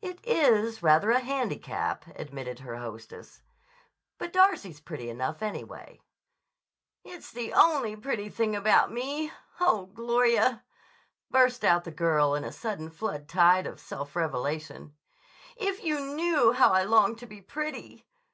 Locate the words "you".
15.84-16.00